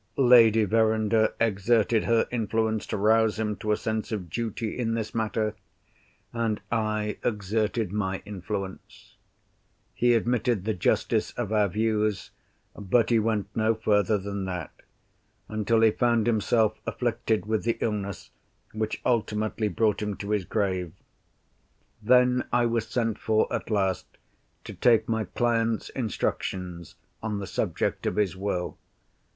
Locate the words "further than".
13.75-14.45